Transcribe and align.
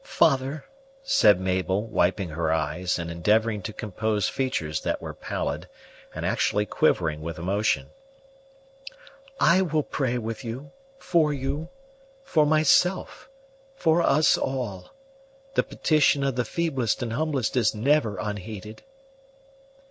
"Father," 0.03 0.65
said 1.03 1.39
Mabel, 1.39 1.85
wiping 1.85 2.29
her 2.29 2.51
eyes, 2.51 2.97
and 2.97 3.11
endeavoring 3.11 3.61
to 3.61 3.71
compose 3.71 4.27
features 4.27 4.81
that 4.81 4.99
were 4.99 5.13
pallid, 5.13 5.69
and 6.15 6.25
actually 6.25 6.65
quivering 6.65 7.21
with 7.21 7.37
emotion, 7.37 7.91
"I 9.39 9.61
will 9.61 9.83
pray 9.83 10.17
with 10.17 10.43
you, 10.43 10.71
for 10.97 11.31
you, 11.31 11.69
for 12.23 12.47
myself; 12.47 13.29
for 13.75 14.01
us 14.01 14.39
all. 14.39 14.89
The 15.53 15.61
petition 15.61 16.23
of 16.23 16.35
the 16.35 16.45
feeblest 16.45 17.03
and 17.03 17.13
humblest 17.13 17.55
is 17.55 17.75
never 17.75 18.17
unheeded." 18.17 18.81